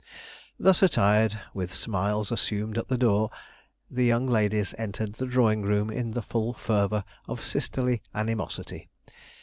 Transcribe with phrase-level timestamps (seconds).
[0.59, 3.29] Thus attired, with smiles assumed at the door,
[3.87, 8.89] the young ladies entered the drawing room in the full fervour of sisterly animosity.